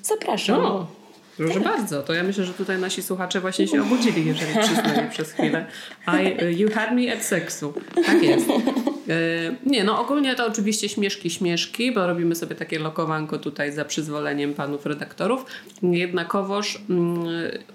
[0.03, 0.61] Zapraszam.
[0.61, 0.87] No.
[1.37, 5.31] Proszę bardzo, to ja myślę, że tutaj nasi słuchacze właśnie się obudzili, jeżeli przysnęli przez
[5.31, 5.65] chwilę.
[6.13, 7.73] I, you had me at seksu.
[8.05, 8.47] Tak jest.
[9.09, 13.85] E, nie, no ogólnie to oczywiście śmieszki, śmieszki, bo robimy sobie takie lokowanko tutaj za
[13.85, 15.45] przyzwoleniem panów redaktorów.
[15.83, 17.25] Jednakowoż mm,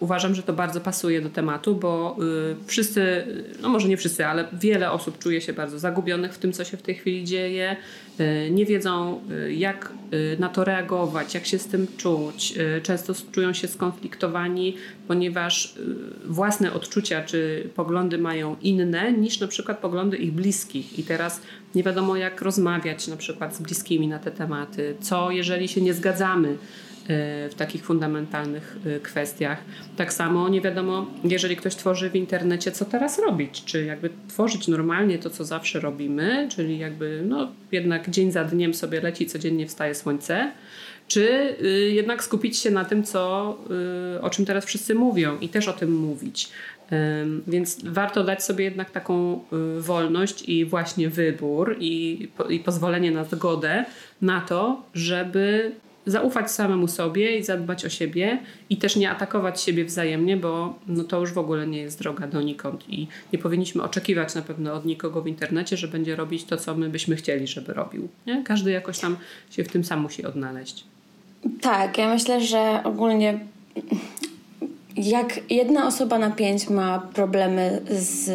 [0.01, 2.17] uważam, że to bardzo pasuje do tematu, bo
[2.63, 3.27] y, wszyscy,
[3.63, 6.77] no może nie wszyscy, ale wiele osób czuje się bardzo zagubionych w tym, co się
[6.77, 7.77] w tej chwili dzieje.
[8.21, 9.93] Y, nie wiedzą, y, jak
[10.39, 12.55] na to reagować, jak się z tym czuć.
[12.83, 14.77] Często czują się skonfliktowani,
[15.09, 15.75] ponieważ
[16.25, 20.99] własne odczucia czy poglądy mają inne niż na przykład poglądy ich bliskich.
[20.99, 21.41] I teraz
[21.75, 25.95] nie wiadomo, jak rozmawiać na przykład z bliskimi na te tematy, co jeżeli się nie
[25.95, 26.57] zgadzamy e,
[27.09, 29.59] w takich fundamentalnych e, kwestiach.
[29.97, 33.65] Tak samo nie wiadomo, jeżeli ktoś tworzy w internecie, co teraz robić.
[33.65, 38.75] Czy jakby tworzyć normalnie to, co zawsze robimy, czyli jakby no, jednak dzień za dniem
[38.75, 40.53] sobie leci, codziennie wstaje słońce,
[41.09, 43.57] czy y, jednak skupić się na tym, co,
[44.17, 46.49] y, o czym teraz wszyscy mówią i też o tym mówić.
[47.47, 49.41] Więc warto dać sobie jednak taką
[49.79, 53.85] y, wolność i właśnie wybór i, i pozwolenie na zgodę
[54.23, 55.73] na to, żeby
[56.07, 58.39] zaufać samemu sobie i zadbać o siebie
[58.71, 62.27] i też nie atakować siebie wzajemnie, bo no to już w ogóle nie jest droga
[62.27, 66.57] donikąd i nie powinniśmy oczekiwać na pewno od nikogo w internecie, że będzie robić to,
[66.57, 68.09] co my byśmy chcieli, żeby robił.
[68.27, 68.43] Nie?
[68.45, 69.17] Każdy jakoś tam
[69.51, 70.85] się w tym sam musi odnaleźć.
[71.61, 73.39] Tak, ja myślę, że ogólnie
[74.97, 78.31] jak jedna osoba na pięć ma problemy z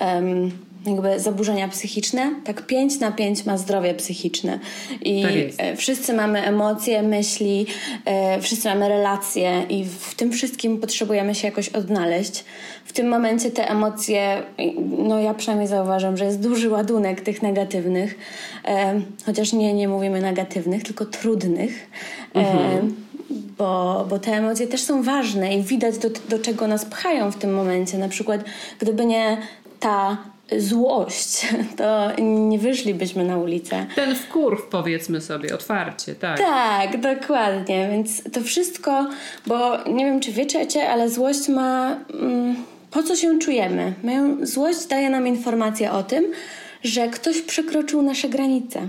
[0.00, 0.50] um,
[0.86, 4.58] jakby zaburzenia psychiczne, tak pięć na pięć ma zdrowie psychiczne.
[5.02, 5.22] I
[5.56, 7.66] tak wszyscy mamy emocje, myśli,
[8.04, 12.44] e, wszyscy mamy relacje i w tym wszystkim potrzebujemy się jakoś odnaleźć.
[12.84, 14.42] W tym momencie te emocje,
[14.98, 18.18] no ja przynajmniej zauważam, że jest duży ładunek tych negatywnych,
[18.64, 21.90] e, chociaż nie, nie mówimy negatywnych, tylko trudnych.
[22.34, 22.94] Mhm
[23.58, 27.36] bo, bo te emocje też są ważne i widać do, do czego nas pchają w
[27.36, 27.98] tym momencie.
[27.98, 28.44] Na przykład,
[28.78, 29.38] gdyby nie
[29.80, 30.16] ta
[30.56, 31.46] złość,
[31.78, 33.86] to nie wyszlibyśmy na ulicę.
[33.94, 36.38] Ten wkurw, powiedzmy sobie, otwarcie, tak.
[36.38, 37.88] Tak, dokładnie.
[37.92, 39.06] Więc to wszystko,
[39.46, 41.96] bo nie wiem, czy wiecie, ale złość ma.
[42.20, 42.56] Mm,
[42.90, 43.94] po co się czujemy?
[44.42, 46.24] złość daje nam informację o tym,
[46.82, 48.88] że ktoś przekroczył nasze granice.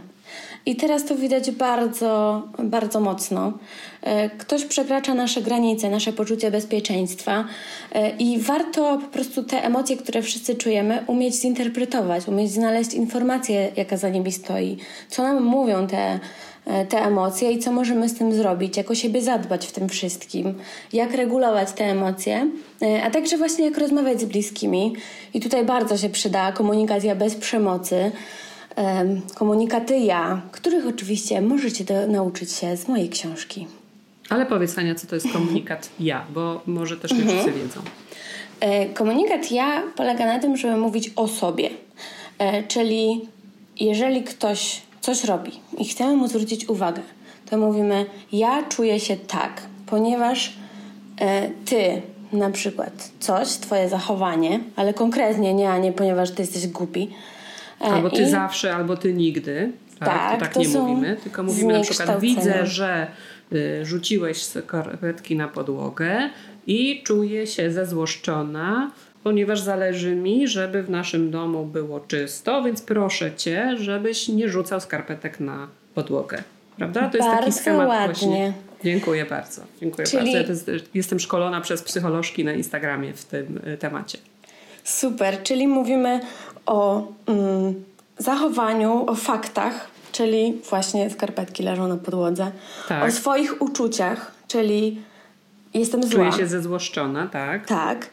[0.65, 3.53] I teraz to widać bardzo, bardzo mocno.
[4.01, 7.45] E, ktoś przekracza nasze granice, nasze poczucie bezpieczeństwa
[7.91, 13.71] e, i warto po prostu te emocje, które wszyscy czujemy, umieć zinterpretować, umieć znaleźć informację,
[13.75, 14.77] jaka za nimi stoi,
[15.09, 16.19] co nam mówią te,
[16.65, 19.89] e, te emocje i co możemy z tym zrobić, jak o siebie zadbać w tym
[19.89, 20.53] wszystkim,
[20.93, 22.49] jak regulować te emocje,
[23.03, 24.93] a także właśnie jak rozmawiać z bliskimi.
[25.33, 28.11] I tutaj bardzo się przyda komunikacja bez przemocy
[29.35, 33.67] komunikaty ja, których oczywiście możecie do, nauczyć się z mojej książki.
[34.29, 37.55] Ale powiedz Ania, co to jest komunikat ja, bo może też nie wszyscy mhm.
[37.55, 37.81] wiedzą.
[38.59, 41.69] E, komunikat ja polega na tym, żeby mówić o sobie.
[42.37, 43.27] E, czyli
[43.79, 47.01] jeżeli ktoś coś robi i chcemy mu zwrócić uwagę,
[47.49, 50.53] to mówimy ja czuję się tak, ponieważ
[51.21, 52.01] e, ty
[52.33, 57.09] na przykład coś, twoje zachowanie, ale konkretnie nie, a nie ponieważ ty jesteś głupi,
[57.79, 58.29] Albo ty I...
[58.29, 59.71] zawsze, albo ty nigdy.
[59.99, 63.07] Tak, tak, tak nie mówimy, tylko mówimy na przykład widzę, że
[63.53, 66.29] y, rzuciłeś skarpetki na podłogę
[66.67, 68.91] i czuję się zezłoszczona,
[69.23, 74.81] ponieważ zależy mi, żeby w naszym domu było czysto, więc proszę cię, żebyś nie rzucał
[74.81, 76.43] skarpetek na podłogę.
[76.77, 77.09] Prawda?
[77.09, 78.13] To jest bardzo taki schemat ładnie.
[78.13, 78.53] Właśnie.
[78.83, 79.61] Dziękuję bardzo.
[79.79, 80.33] Dziękuję Czyli...
[80.33, 80.71] bardzo.
[80.71, 84.17] Ja jestem szkolona przez psycholożki na Instagramie w tym y, temacie.
[84.83, 86.19] Super, czyli mówimy
[86.69, 87.83] o mm,
[88.17, 92.51] zachowaniu, o faktach, czyli właśnie skarpetki leżą na podłodze,
[92.87, 93.09] tak.
[93.09, 95.01] o swoich uczuciach, czyli
[95.73, 96.11] jestem zła.
[96.11, 97.67] Czuję się zezłoszczona, tak?
[97.67, 98.09] Tak.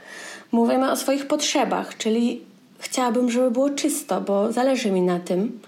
[0.52, 2.42] Mówimy o swoich potrzebach, czyli
[2.78, 5.60] chciałabym, żeby było czysto, bo zależy mi na tym.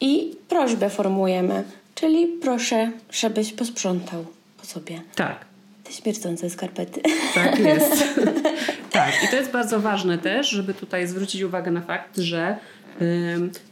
[0.00, 4.24] I prośbę formujemy, czyli proszę, żebyś posprzątał
[4.60, 5.02] po sobie.
[5.14, 5.36] Tak.
[5.84, 7.00] Te śmierdzące skarpety.
[7.34, 8.04] Tak jest.
[8.94, 9.24] tak.
[9.24, 12.56] I to jest bardzo ważne też, żeby tutaj zwrócić uwagę na fakt, że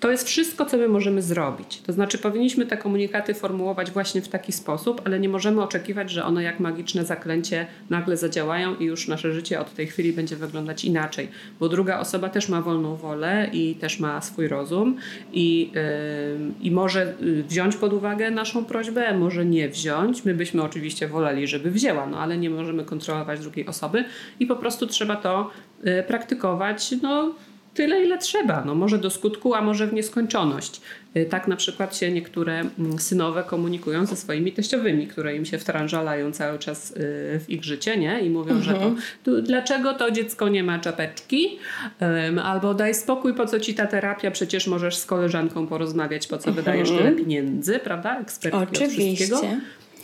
[0.01, 1.83] to jest wszystko, co my możemy zrobić.
[1.87, 6.25] To znaczy, powinniśmy te komunikaty formułować właśnie w taki sposób, ale nie możemy oczekiwać, że
[6.25, 10.85] one jak magiczne zaklęcie nagle zadziałają i już nasze życie od tej chwili będzie wyglądać
[10.85, 11.29] inaczej,
[11.61, 14.97] bo druga osoba też ma wolną wolę i też ma swój rozum
[15.33, 20.25] i, yy, i może y, wziąć pod uwagę naszą prośbę, może nie wziąć.
[20.25, 24.05] My byśmy oczywiście woleli, żeby wzięła, no ale nie możemy kontrolować drugiej osoby
[24.41, 25.51] i po prostu trzeba to
[25.85, 26.95] yy, praktykować.
[27.03, 27.35] No,
[27.75, 28.65] tyle, ile trzeba.
[28.65, 30.81] No, może do skutku, a może w nieskończoność.
[31.17, 35.59] Y, tak na przykład się niektóre mm, synowe komunikują ze swoimi teściowymi, które im się
[35.59, 36.95] wtrążalają cały czas y,
[37.41, 38.21] w ich życie nie?
[38.21, 38.63] i mówią, mhm.
[38.63, 41.59] że to, to, dlaczego to dziecko nie ma czapeczki?
[42.01, 44.31] Um, albo daj spokój, po co ci ta terapia?
[44.31, 46.57] Przecież możesz z koleżanką porozmawiać, po co mhm.
[46.57, 48.21] wydajesz tyle pieniędzy, prawda?
[48.21, 49.37] Ekspertki Oczywiście.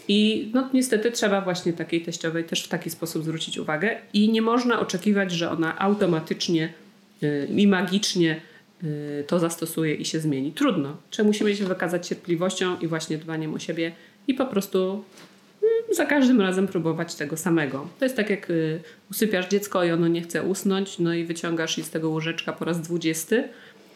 [0.08, 4.42] I no, niestety trzeba właśnie takiej teściowej też w taki sposób zwrócić uwagę i nie
[4.42, 6.72] można oczekiwać, że ona automatycznie
[7.56, 8.40] i magicznie
[8.84, 10.52] y, to zastosuje i się zmieni.
[10.52, 10.96] Trudno.
[11.10, 13.92] Czy musimy się wykazać cierpliwością i właśnie dbaniem o siebie
[14.28, 15.04] i po prostu
[15.62, 17.88] mm, za każdym razem próbować tego samego.
[17.98, 21.78] To jest tak jak y, usypiasz dziecko i ono nie chce usnąć, no i wyciągasz
[21.78, 23.48] je z tego łóżeczka po raz dwudziesty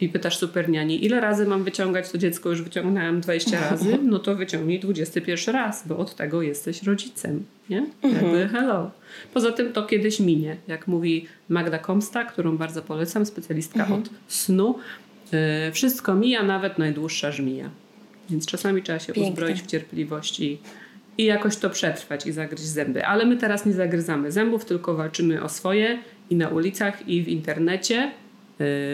[0.03, 4.35] i pytasz superniani, ile razy mam wyciągać to dziecko, już wyciągnąłem 20 razy, no to
[4.35, 7.85] wyciągnij 21 raz, bo od tego jesteś rodzicem, nie?
[8.03, 8.49] Jakby mhm.
[8.49, 8.91] hello.
[9.33, 14.01] Poza tym to kiedyś minie, jak mówi Magda Komsta, którą bardzo polecam, specjalistka mhm.
[14.01, 14.75] od snu.
[15.67, 17.69] Y, wszystko mija, nawet najdłuższa żmija.
[18.29, 19.31] Więc czasami trzeba się Piękne.
[19.31, 20.59] uzbroić w cierpliwość i,
[21.17, 23.05] jakoś to przetrwać i zagryźć zęby.
[23.05, 27.27] Ale my teraz nie zagryzamy zębów, tylko walczymy o swoje i na ulicach, i w
[27.27, 28.11] internecie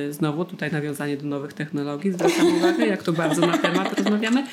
[0.09, 4.43] znowu tutaj nawiązanie do nowych technologii, zwracam uwagę, jak to bardzo na temat rozmawiamy.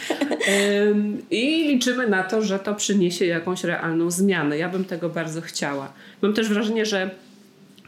[1.31, 4.59] I liczymy na to, że to przyniesie jakąś realną zmianę.
[4.59, 5.93] Ja bym tego bardzo chciała.
[6.23, 7.11] Mam też wrażenie, że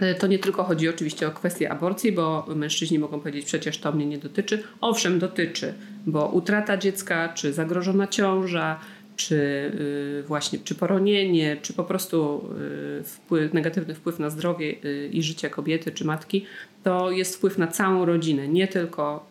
[0.02, 3.92] y, to nie tylko chodzi oczywiście o kwestię aborcji, bo mężczyźni mogą powiedzieć, przecież to
[3.92, 4.62] mnie nie dotyczy.
[4.81, 5.74] Owszem, dotyczy,
[6.07, 8.81] bo utrata dziecka, czy zagrożona ciąża,
[9.18, 12.44] czy y, właśnie czy poronienie, czy po prostu
[13.00, 16.46] y, wpływ, negatywny wpływ na zdrowie y, i życie kobiety czy matki,
[16.85, 19.31] to jest wpływ na całą rodzinę, nie tylko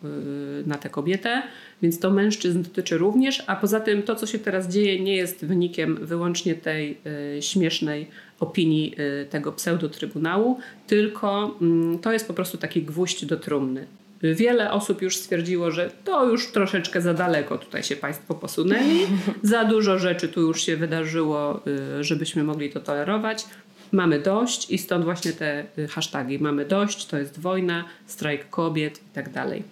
[0.65, 1.41] na tę kobietę,
[1.81, 5.45] więc to mężczyzn dotyczy również, a poza tym to, co się teraz dzieje, nie jest
[5.45, 6.97] wynikiem wyłącznie tej
[7.41, 8.07] śmiesznej
[8.39, 8.95] opinii
[9.29, 13.87] tego pseudotrybunału, tylko mm, to jest po prostu taki gwóźdź do trumny.
[14.21, 18.99] Wiele osób już stwierdziło, że to już troszeczkę za daleko tutaj się Państwo posunęli.
[19.43, 21.61] Za dużo rzeczy tu już się wydarzyło,
[21.99, 23.45] y, żebyśmy mogli to tolerować.
[23.91, 26.39] Mamy dość i stąd właśnie te y, hasztagi.
[26.39, 29.63] Mamy dość, to jest wojna, strajk kobiet i tak dalej.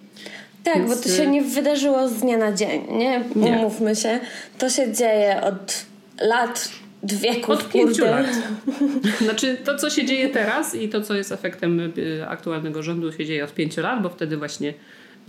[0.64, 0.88] Tak, Więc...
[0.88, 3.24] bo to się y, nie wydarzyło z dnia na dzień, nie?
[3.34, 3.96] Umówmy nie.
[3.96, 4.20] się.
[4.58, 5.86] To się dzieje od
[6.20, 6.68] lat
[7.02, 7.50] wieków.
[7.50, 8.26] Od pięciu lat.
[9.24, 13.24] Znaczy to, co się dzieje teraz i to, co jest efektem y, aktualnego rządu się
[13.24, 14.74] dzieje od pięciu lat, bo wtedy właśnie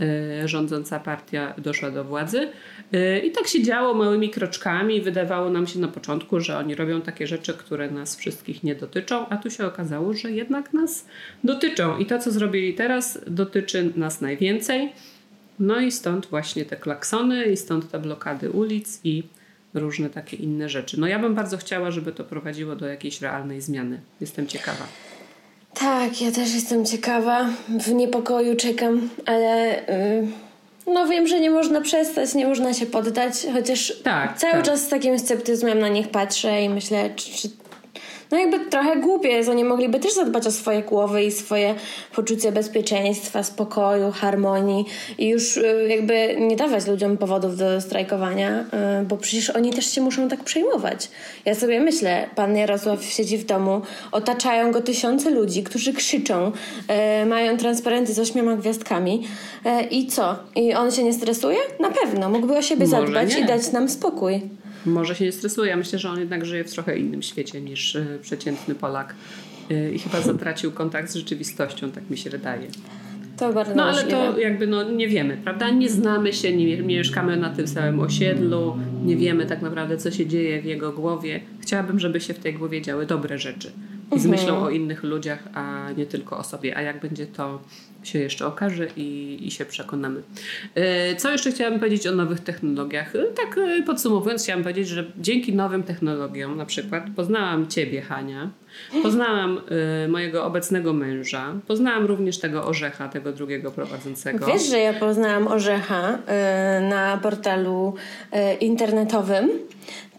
[0.02, 2.48] y, rządząca partia doszła do władzy.
[2.94, 5.02] Y, I tak się działo małymi kroczkami.
[5.02, 9.30] Wydawało nam się na początku, że oni robią takie rzeczy, które nas wszystkich nie dotyczą,
[9.30, 11.06] a tu się okazało, że jednak nas
[11.44, 11.98] dotyczą.
[11.98, 14.90] I to, co zrobili teraz, dotyczy nas najwięcej.
[15.60, 19.24] No i stąd właśnie te klaksony, i stąd te blokady ulic, i
[19.74, 21.00] różne takie inne rzeczy.
[21.00, 24.02] No ja bym bardzo chciała, żeby to prowadziło do jakiejś realnej zmiany.
[24.22, 24.88] Jestem ciekawa.
[25.74, 27.50] Tak, ja też jestem ciekawa.
[27.80, 29.84] W niepokoju czekam, ale
[30.86, 34.64] yy, no wiem, że nie można przestać, nie można się poddać, chociaż tak, cały tak.
[34.64, 37.50] czas z takim sceptyzmem na nich patrzę i myślę, czy, czy
[38.32, 39.50] no jakby trochę głupie jest.
[39.50, 41.76] Oni mogliby też zadbać o swoje głowy i swoje
[42.16, 44.86] poczucie bezpieczeństwa, spokoju, harmonii
[45.18, 48.66] i już y, jakby nie dawać ludziom powodów do strajkowania,
[49.02, 51.10] y, bo przecież oni też się muszą tak przejmować.
[51.46, 56.52] Ja sobie myślę, pan Jarosław siedzi w domu, otaczają go tysiące ludzi, którzy krzyczą,
[57.22, 59.28] y, mają transparenty z ośmioma gwiazdkami
[59.92, 60.36] i co?
[60.56, 61.58] I on się nie stresuje?
[61.80, 62.30] Na pewno.
[62.30, 63.42] Mógłby o siebie Może zadbać nie.
[63.42, 64.42] i dać nam spokój.
[64.88, 65.70] Może się nie stresuje.
[65.70, 69.16] Ja myślę, że on jednak żyje w trochę innym świecie niż e, przeciętny Polak
[69.72, 72.68] e, i chyba zatracił kontakt z rzeczywistością, tak mi się wydaje.
[73.38, 75.70] To bardzo No ale to jakby no, nie wiemy, prawda?
[75.70, 80.12] Nie znamy się, nie, nie mieszkamy na tym samym osiedlu, nie wiemy tak naprawdę, co
[80.12, 81.40] się dzieje w jego głowie.
[81.62, 83.72] Chciałabym, żeby się w tej głowie działy dobre rzeczy
[84.16, 84.42] i z mhm.
[84.42, 86.78] myślą o innych ludziach, a nie tylko o sobie.
[86.78, 87.60] A jak będzie to
[88.04, 90.22] się jeszcze okaże i, i się przekonamy.
[90.76, 93.16] E, co jeszcze chciałabym powiedzieć o nowych technologiach?
[93.16, 98.50] E, tak e, podsumowując, chciałam powiedzieć, że dzięki nowym technologiom, na przykład poznałam Ciebie, Hania,
[99.04, 99.62] poznałam
[100.08, 104.46] mojego obecnego męża, poznałam również tego Orzecha, tego drugiego prowadzącego.
[104.46, 106.18] Wiesz, że ja poznałam Orzecha
[106.90, 107.94] na portalu
[108.60, 109.50] internetowym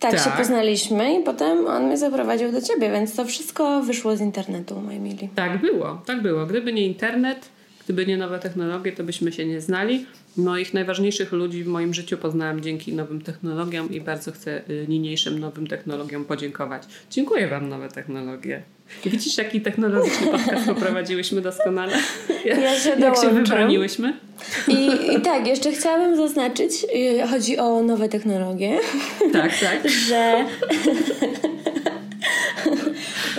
[0.00, 0.20] Tak, Tak.
[0.20, 4.80] się poznaliśmy i potem on mnie zaprowadził do ciebie, więc to wszystko wyszło z internetu,
[4.80, 5.28] moi mili.
[5.34, 6.46] Tak było, tak było.
[6.46, 7.48] Gdyby nie internet,
[7.88, 10.06] gdyby nie nowe technologie, to byśmy się nie znali.
[10.36, 15.38] Moich najważniejszych ludzi w moim życiu poznałam dzięki nowym technologiom i bardzo chcę y, niniejszym
[15.38, 16.82] nowym technologiom podziękować.
[17.10, 18.62] Dziękuję Wam, nowe technologie.
[19.04, 21.92] Widzisz, jaki technologiczny podcast poprowadziłyśmy doskonale?
[22.44, 24.16] Ja się Jak się wybroniłyśmy?
[24.68, 28.78] I, I tak, jeszcze chciałabym zaznaczyć, y, chodzi o nowe technologie,
[29.32, 29.90] Tak, tak.
[30.08, 30.44] że...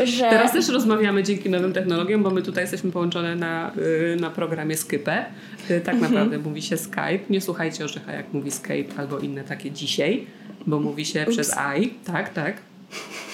[0.05, 3.71] że Teraz też rozmawiamy dzięki nowym technologiom, bo my tutaj jesteśmy połączone na,
[4.13, 5.25] y, na programie Skype.
[5.71, 7.19] Y, Tak naprawdę mówi się Skype.
[7.29, 10.25] Nie słuchajcie Orzecha, jak mówi Skype albo inne takie dzisiaj,
[10.67, 11.89] bo mówi się przez I.
[11.89, 12.57] Tak, tak.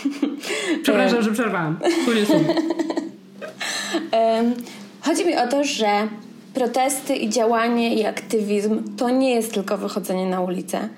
[0.84, 1.80] Przepraszam, że przerwałam.
[4.12, 4.54] Em,
[5.02, 6.08] Chodzi mi o to, że
[6.56, 10.90] protesty i działanie i aktywizm to nie jest tylko wychodzenie na ulicę.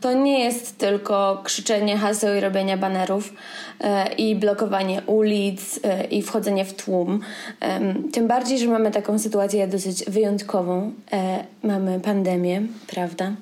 [0.00, 3.32] To nie jest tylko krzyczenie haseł i robienie banerów
[3.80, 7.20] e, i blokowanie ulic e, i wchodzenie w tłum.
[7.60, 10.92] Em, Tym bardziej, że mamy taką sytuację dosyć wyjątkową.
[11.12, 13.32] E, Mamy pandemię, prawda?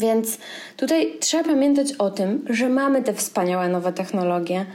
[0.00, 0.38] Więc
[0.76, 4.66] tutaj trzeba pamiętać o tym, że mamy te wspaniałe nowe technologie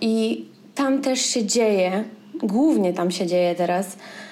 [0.00, 2.04] i tam też się dzieje,
[2.42, 4.25] głównie tam się dzieje teraz, e,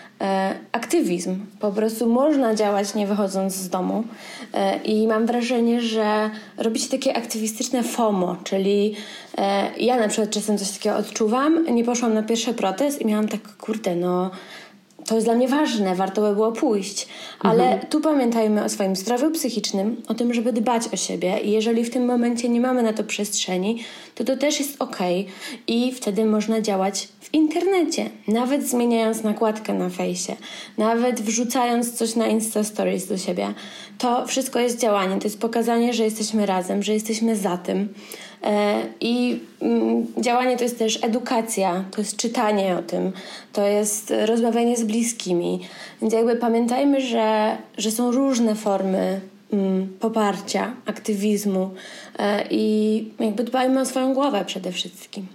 [0.73, 1.39] aktywizm.
[1.61, 4.05] Po prostu można działać nie wychodząc z domu
[4.53, 8.95] e, i mam wrażenie, że robi się takie aktywistyczne FOMO, czyli
[9.39, 13.29] e, ja na przykład czasem coś takiego odczuwam, nie poszłam na pierwszy protest i miałam
[13.29, 14.31] tak, kurde, no
[15.07, 17.09] to jest dla mnie ważne, warto by było pójść.
[17.41, 21.85] Ale tu pamiętajmy o swoim zdrowiu psychicznym, o tym, żeby dbać o siebie i jeżeli
[21.85, 23.85] w tym momencie nie mamy na to przestrzeni,
[24.15, 24.99] to to też jest ok
[25.67, 30.37] i wtedy można działać w internecie, nawet zmieniając nakładkę na fejsie,
[30.79, 33.55] nawet wrzucając coś na Insta Stories do siebie.
[33.99, 37.89] To wszystko jest działanie, to jest pokazanie, że jesteśmy razem, że jesteśmy za tym.
[38.45, 43.13] E, I mm, działanie to jest też edukacja, to jest czytanie o tym,
[43.53, 45.61] to jest rozmawianie z bliskimi.
[46.03, 49.21] Więc jakby pamiętajmy, że, że są różne formy
[49.53, 51.71] mm, poparcia, aktywizmu
[52.19, 55.27] e, i jakby dbajmy o swoją głowę przede wszystkim.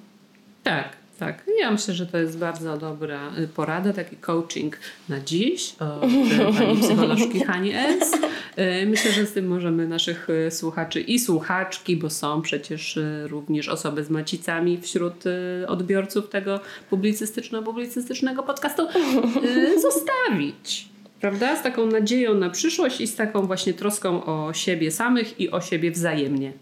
[0.63, 1.43] Tak, tak.
[1.59, 4.77] Ja myślę, że to jest bardzo dobra y, porada, taki coaching
[5.09, 6.01] na dziś od
[6.57, 8.13] pani psycholożki Hani S.
[8.13, 13.69] Y, Myślę, że z tym możemy naszych y, słuchaczy i słuchaczki, bo są przecież również
[13.69, 15.23] osoby z macicami wśród
[15.67, 16.59] odbiorców tego
[16.91, 18.87] publicystyczno-publicystycznego podcastu,
[19.87, 20.89] zostawić.
[21.19, 21.55] Prawda?
[21.55, 25.61] Z taką nadzieją na przyszłość i z taką właśnie troską o siebie samych i o
[25.61, 26.53] siebie wzajemnie.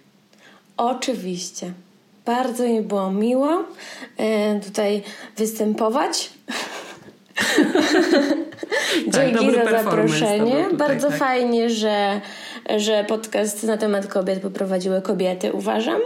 [0.78, 1.74] Oczywiście.
[2.28, 3.64] Bardzo mi było miło
[4.18, 5.04] e, tutaj
[5.38, 6.30] występować.
[9.08, 10.64] Dzięki dobry za zaproszenie.
[10.64, 11.18] tutaj, Bardzo tak.
[11.18, 12.22] fajnie, że,
[12.78, 16.00] że podcast na temat kobiet poprowadziły kobiety, uważam.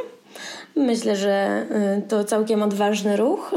[0.75, 1.65] Myślę, że
[1.99, 3.51] y, to całkiem odważny ruch.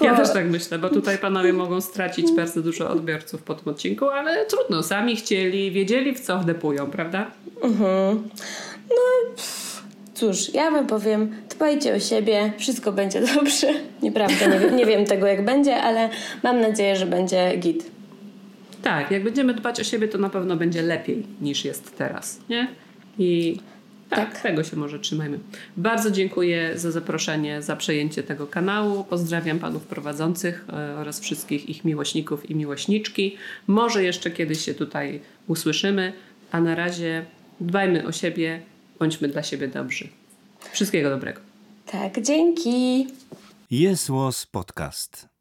[0.00, 3.72] Ja Bo- też tak myślę, bo tutaj panowie mogą stracić bardzo dużo odbiorców po tym
[3.72, 7.30] odcinku, ale trudno, sami chcieli, wiedzieli w co wdepują, prawda?
[10.14, 13.66] Cóż, ja wam powiem, dbajcie o siebie, wszystko będzie dobrze.
[14.02, 16.08] Nieprawda, nie, wiem- nie wiem tego jak będzie, ale
[16.42, 17.84] mam nadzieję, że będzie git.
[18.82, 22.68] Tak, jak będziemy dbać o siebie, to na pewno będzie lepiej niż jest teraz, nie?
[23.18, 23.58] I
[24.10, 24.40] tak, Tak.
[24.42, 25.38] tego się może trzymajmy.
[25.76, 29.04] Bardzo dziękuję za zaproszenie, za przejęcie tego kanału.
[29.04, 33.36] Pozdrawiam panów prowadzących e, oraz wszystkich ich miłośników i miłośniczki.
[33.66, 36.12] Może jeszcze kiedyś się tutaj usłyszymy,
[36.52, 37.24] a na razie
[37.60, 38.60] dbajmy o siebie,
[38.98, 40.08] bądźmy dla siebie dobrzy.
[40.72, 41.40] Wszystkiego dobrego.
[41.86, 43.06] Tak, dzięki.
[43.70, 44.10] Jest
[44.46, 45.35] Podcast.